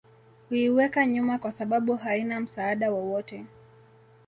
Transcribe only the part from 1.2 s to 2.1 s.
kwasababu